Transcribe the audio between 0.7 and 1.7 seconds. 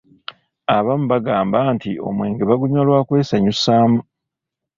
Abamu bagamba